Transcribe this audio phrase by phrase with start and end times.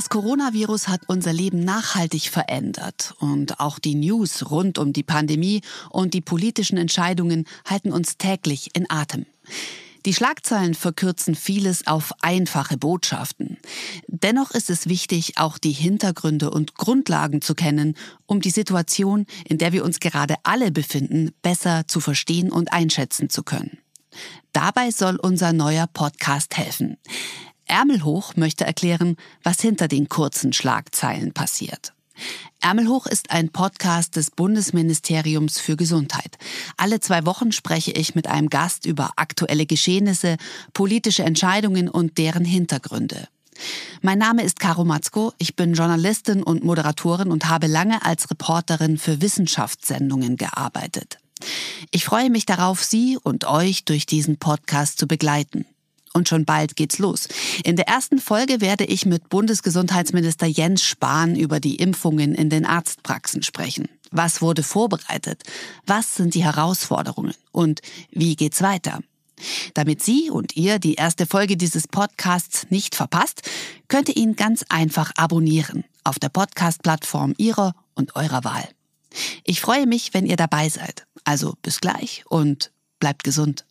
[0.00, 5.60] Das Coronavirus hat unser Leben nachhaltig verändert und auch die News rund um die Pandemie
[5.90, 9.26] und die politischen Entscheidungen halten uns täglich in Atem.
[10.06, 13.58] Die Schlagzeilen verkürzen vieles auf einfache Botschaften.
[14.06, 17.94] Dennoch ist es wichtig, auch die Hintergründe und Grundlagen zu kennen,
[18.24, 23.28] um die Situation, in der wir uns gerade alle befinden, besser zu verstehen und einschätzen
[23.28, 23.76] zu können.
[24.54, 26.96] Dabei soll unser neuer Podcast helfen.
[27.70, 31.94] Ärmelhoch möchte erklären, was hinter den kurzen Schlagzeilen passiert.
[32.60, 36.36] Ärmelhoch ist ein Podcast des Bundesministeriums für Gesundheit.
[36.76, 40.36] Alle zwei Wochen spreche ich mit einem Gast über aktuelle Geschehnisse,
[40.74, 43.28] politische Entscheidungen und deren Hintergründe.
[44.02, 48.98] Mein Name ist Caro Matzko, ich bin Journalistin und Moderatorin und habe lange als Reporterin
[48.98, 51.18] für Wissenschaftssendungen gearbeitet.
[51.90, 55.66] Ich freue mich darauf, Sie und euch durch diesen Podcast zu begleiten.
[56.12, 57.28] Und schon bald geht's los.
[57.62, 62.66] In der ersten Folge werde ich mit Bundesgesundheitsminister Jens Spahn über die Impfungen in den
[62.66, 63.88] Arztpraxen sprechen.
[64.10, 65.44] Was wurde vorbereitet?
[65.86, 67.34] Was sind die Herausforderungen?
[67.52, 67.80] Und
[68.10, 69.00] wie geht's weiter?
[69.74, 73.42] Damit Sie und ihr die erste Folge dieses Podcasts nicht verpasst,
[73.88, 78.68] könnt ihr ihn ganz einfach abonnieren auf der Podcast-Plattform Ihrer und eurer Wahl.
[79.44, 81.06] Ich freue mich, wenn ihr dabei seid.
[81.24, 83.64] Also bis gleich und bleibt gesund.